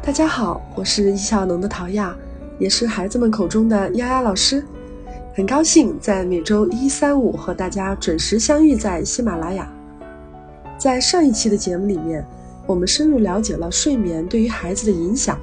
[0.00, 2.16] 大家好，我是易效能的陶亚，
[2.58, 4.64] 也是孩子们口中的丫丫老师。
[5.34, 9.70] 很高兴在每周一、三、五和大家准时相遇在喜马拉雅。
[10.78, 12.26] 在上一期的节目里面，
[12.66, 15.38] 我们深入了解了睡眠对于孩子的影响。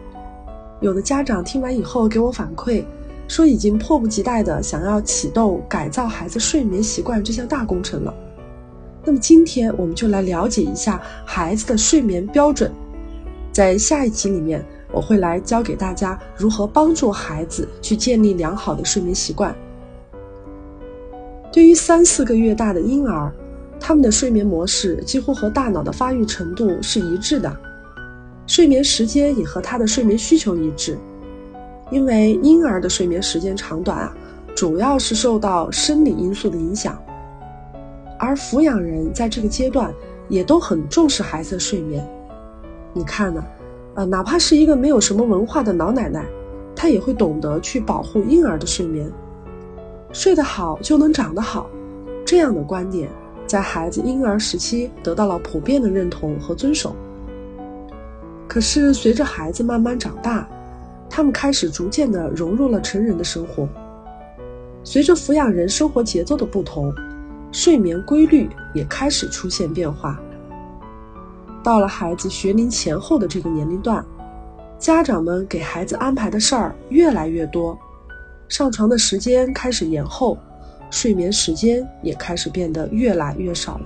[0.82, 2.84] 有的家长听完以后给我反馈，
[3.28, 8.14] 说已经迫不及待的想要启动改造孩子睡眠习惯这项大工程了。
[9.04, 12.72] 那么今天我们就来了解一下孩子的睡眠标准。
[13.56, 19.55] 在下一集里面，我会来教给大家如何帮助孩子去建立良好的睡眠习惯。
[21.54, 23.31] 对于三四个月大的婴儿，
[23.80, 27.58] 他们的睡眠模式几乎和大脑的发育程度是一致的，
[28.45, 30.98] 睡眠时间也和他的睡眠需求一致。
[31.92, 34.14] 因为婴儿的睡眠时间长短啊，
[34.53, 37.02] 主要是受到生理因素的影响，
[38.20, 39.94] 而抚养人在这个阶段
[40.28, 42.06] 也都很重视孩子的睡眠。
[42.98, 43.44] 你看呢？
[43.95, 46.26] 呃，哪怕是一个没有什么文化的老奶奶，
[46.73, 49.11] 她也会懂得去保护婴儿的睡眠。
[50.14, 51.70] 睡得好就能长得好，
[52.25, 53.09] 这样的观点
[53.45, 56.95] 在孩子婴儿时期得到了普遍的认同和遵守。
[58.47, 60.48] 可是随着孩子慢慢长大，
[61.09, 63.67] 他们开始逐渐的融入了成人的生活。
[64.86, 66.94] 随着抚养人生活节奏的不同，
[67.52, 70.17] 睡眠规律也开始出现变化。
[71.66, 74.05] 到了孩子学龄前后的这个年龄段，
[74.77, 77.75] 家长们给孩子安排的事儿越来越多，
[78.47, 80.38] 上床的时间开始延后，
[80.91, 83.86] 睡眠时间也开始变得越来越少了。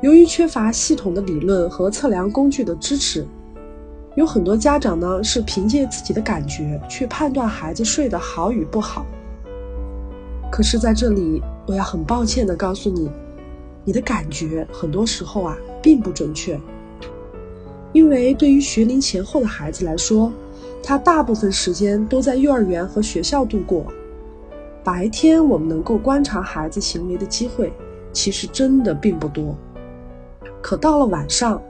[0.00, 3.26] 由于缺乏系统的理论和测量工具的支持，
[4.14, 9.04] 有很多家长呢是凭借自己的感觉去判断孩子睡得好与不好。
[10.50, 13.10] 可是，在这里我要很抱歉地告诉你。
[13.86, 16.60] 你的感觉很多时候啊并不准确，
[17.92, 20.32] 因为对于学龄前后的孩子来说，
[20.82, 23.86] 他大部分时间都在幼儿园和学校度过。
[24.82, 27.72] 白天我们能够观察孩子行为的机会，
[28.12, 29.56] 其实真的并不多。
[30.60, 31.62] 可到了晚上，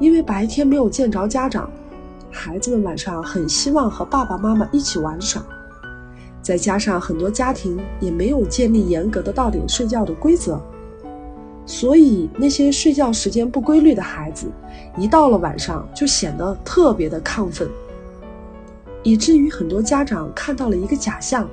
[0.00, 1.70] 因为白天没有见着家长，
[2.30, 5.44] 孩子们晚上很希望和爸爸妈妈一起玩耍，
[6.40, 10.58] 再加上很多家庭也没有建立严格的到点睡觉的规则。
[11.66, 14.46] 所以，那些睡觉时间不规律的孩子，
[14.98, 17.66] 一到了晚上就显得特别的亢奋，
[19.02, 21.48] 以至于很多家长看到了一个假象：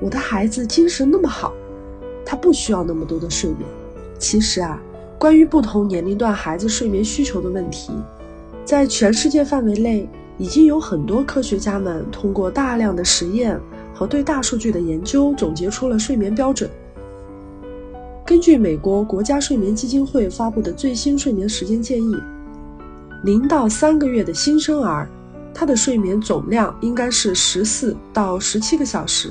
[0.00, 1.52] 我的孩子精神那么好，
[2.24, 3.62] 他不需要那么多的睡眠。
[4.16, 4.80] 其实啊，
[5.18, 7.92] 关于不同年龄段孩子睡眠需求的问题，
[8.64, 13.58] 在全世界范围内，已经有很多科学家们通过大量的实验
[13.92, 16.70] 和对大数据的研究，总结出了睡眠标准。
[18.26, 22.16] 根据美国国家睡眠基金会发布的最新睡眠时间建议，
[23.22, 25.06] 零到三个月的新生儿，
[25.52, 29.28] 他的睡眠总量应该是十四到十七个小时；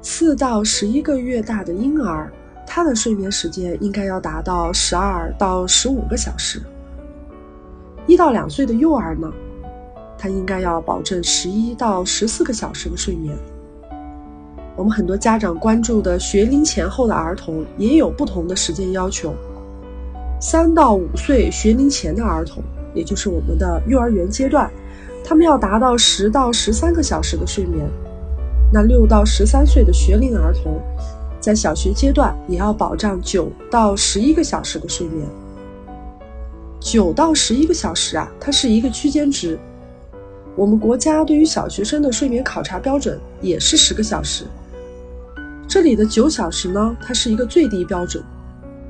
[0.00, 2.32] 四到十一个月大的婴儿，
[2.66, 6.60] 他的睡眠时间应该要达到十二到十五个小时；
[8.06, 9.30] 一到两岁的幼儿呢，
[10.16, 13.36] 他应该要保证十一到十四个小时的睡眠。
[14.76, 19.32] 我们很多家长关注的学龄前后的儿童也有不同的时间要求。
[20.40, 22.62] 三到五岁学龄前的儿童，
[22.92, 24.68] 也就是我们的幼儿园阶段，
[25.24, 27.88] 他们要达到十到十三个小时的睡眠。
[28.72, 30.80] 那六到十三岁的学龄儿童，
[31.38, 35.24] 在小学阶段也要保障九到十一个小时的睡眠。
[36.80, 39.56] 九到十一个小时啊，它是一个区间值。
[40.56, 44.44] 我们国家对于小学生的睡眠考察标准也是十个小时。
[45.66, 48.22] 这里的九小时呢，它是一个最低标准，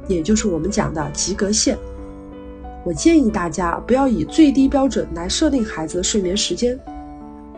[0.06, 1.78] 也就是我们讲的及格线。
[2.84, 6.78] 我建议大家不要以最低标准来设定孩子的睡眠时间，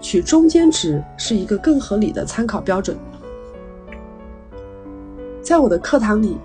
[0.00, 2.97] 取中间值是一个更合理的参考标准。
[5.43, 6.37] 在我的课堂里，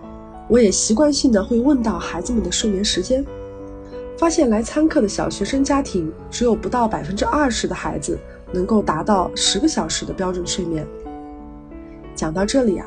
[0.47, 3.23] 我也习惯性的会问到孩子们的睡眠时间，
[4.17, 8.17] 发现来参课的小学生家庭只有不到百分之二十的孩子
[8.51, 10.87] 能够达到十个小时的标准睡眠。
[12.21, 12.85] 讲到这里啊，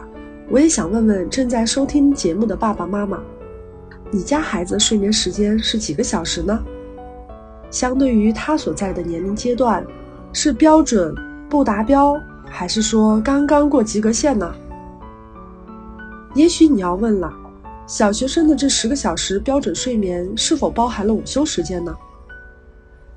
[0.48, 3.18] 我也想问问正在收听节目的爸爸妈妈，
[4.12, 6.62] 你家孩子睡眠时间是几个小时呢？
[7.68, 9.84] 相对于他所在的年龄阶段，
[10.32, 11.12] 是标准
[11.50, 14.54] 不达标，还是说刚刚过及格线呢？
[16.36, 17.28] 也许你要问了，
[17.88, 21.92] 小学生的这十个小时标准睡眠是否包含了午休时间呢？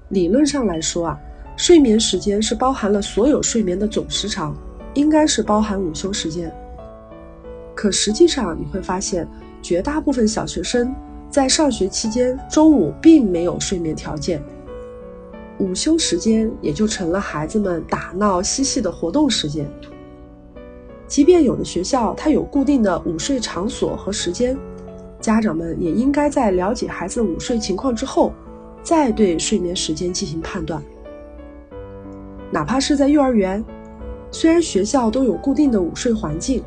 [0.09, 1.19] 理论上来说啊，
[1.55, 4.57] 睡眠时间是包含了所有睡眠的总时长。
[4.97, 6.51] 应该是包含午休时间，
[7.75, 9.27] 可实际上你会发现，
[9.61, 10.91] 绝大部分小学生
[11.29, 14.41] 在上学期间，中午并没有睡眠条件，
[15.59, 19.69] 午休时间也就成了孩子们打闹嬉戏的活动时间。
[21.07, 24.57] 即便有的学校它有固定的午睡场所和时间，
[25.21, 28.33] 家长们也应该在了解孩子午睡情况之后，
[28.81, 30.81] 再对睡眠时间进行判断。
[32.49, 33.63] 哪怕是在幼儿园，
[34.31, 36.63] 虽然学校都有固定的午睡环境。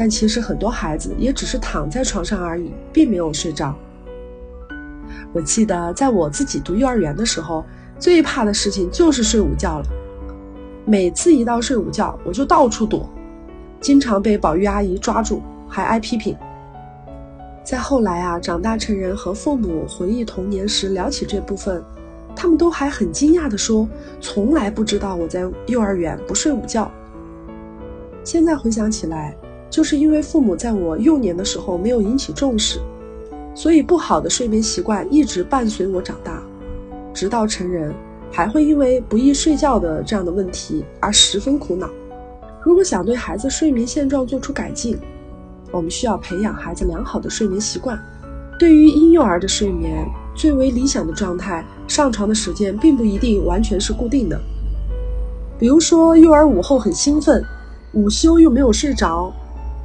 [0.00, 3.74] 但其实很多孩子也只是躺在床上而已，并没有睡着。
[5.32, 7.64] 我记得在我自己读幼儿园的时候，
[7.98, 9.86] 最怕的事情就是睡午觉了。
[10.84, 13.10] 每次一到睡午觉，我就到处躲，
[13.80, 16.36] 经常被保育阿姨抓住，还挨批评。
[17.64, 21.82] 再后来啊，长大成人和父母回忆童年时聊起这部分，
[22.38, 23.88] 他们都还很惊讶地说
[24.22, 26.90] ：“从来不知道我在幼儿园不睡午觉。”
[28.22, 29.36] 现在回想起来。
[29.70, 32.80] 就是因为父母在我幼年的时候没有引起重视，
[33.54, 36.42] 所以不好的睡眠习惯一直伴随我长大，
[37.12, 37.94] 直到成人，
[38.32, 41.86] 还会因为不易睡觉的这样的问题而十分苦恼。
[42.64, 44.98] 如果想对孩子睡眠现状做出改进，
[45.70, 48.02] 我们需要培养孩子良好的睡眠习惯。
[48.58, 50.08] 对于婴幼儿的睡眠，
[50.38, 54.40] 最为理想的状态，上床的时间并不一定完全是固定的。
[55.58, 57.44] 比如说，幼儿午后很兴奋，
[57.92, 59.32] 午休又没有睡着。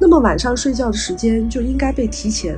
[0.00, 2.56] 那么晚上睡觉的时间就应该被提前。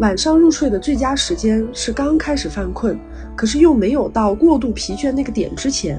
[0.00, 2.98] 晚上入睡的最佳时间是刚开始犯困，
[3.34, 5.98] 可是又没有到过度疲倦那个点之前。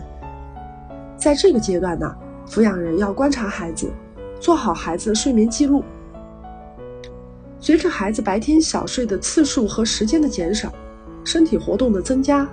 [1.18, 2.16] 在这个阶段呢，
[2.48, 3.92] 抚养人要观察孩子，
[4.40, 5.84] 做好孩子的睡眠记录。
[7.66, 10.72] 随着孩子白天小睡的次数和时间的减少，
[11.24, 12.48] 身体活动的增加，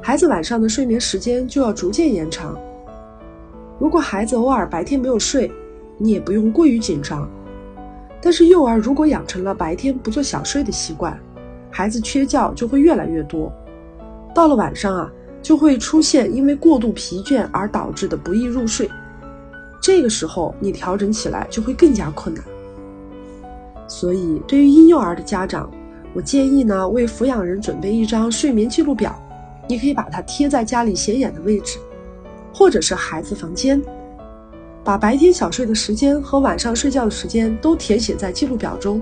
[0.00, 2.56] 孩子晚上的睡眠时间就要逐渐延长。
[3.80, 5.50] 如果孩子偶尔白天没有睡，
[5.98, 7.28] 你也不用过于紧张，
[8.22, 11.18] 但是幼儿如果养成了白天不做小睡的习惯，
[11.68, 13.52] 孩子缺觉就会越来越多。
[14.32, 15.10] 到了晚上啊，
[15.42, 18.88] 就会出现因为过度疲倦而导致的不易入睡。
[19.82, 22.44] 这个时候你调整起来就会更加困难。
[23.86, 25.70] 所以，对于婴幼儿的家长，
[26.14, 29.14] 我建议呢，为抚养人准备一张睡眠记录表，
[29.68, 31.78] 你可以把它贴在家里显眼的位置，
[32.52, 33.80] 或者是孩子房间。
[34.82, 39.00] 把白天小睡的时间和晚上睡觉的时间都填写在记录表中，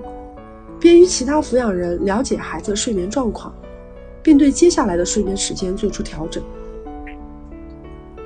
[0.78, 3.52] 便于其他抚养人了解孩子的睡眠状况，
[4.22, 6.42] 并对接下来的睡眠时间做出调整。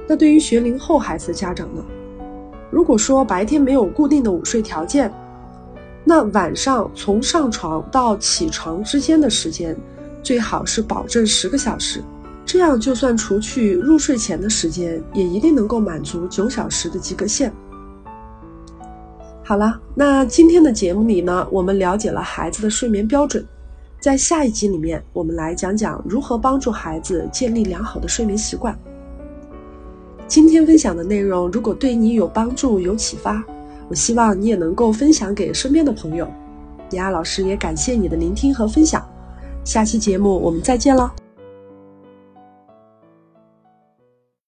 [0.06, 1.82] 那对于学龄后孩子的家长呢？
[2.70, 5.10] 如果说白天没有固定的午睡条件，
[6.08, 9.76] 那晚上从上床到起床之间的时间，
[10.22, 12.00] 最好是保证十个小时。
[12.44, 17.52] 这样，就算除去入睡前的时间，也一定能够满足九小时的及格线。
[19.42, 23.44] 好了，那今天的节目里呢，我们了解了孩子的睡眠标准，
[23.98, 28.78] 在下一集里面，我们来讲讲如何帮助孩子建立良好的睡眠习惯。
[30.28, 33.44] 今天分享的内容，如果对你有帮助、有启发，
[33.88, 36.28] 我希望你也能够分享给身边的朋友。
[36.90, 39.04] 李亚老师也感谢你的聆听和分享，
[39.64, 41.12] 下期节目我们再见了。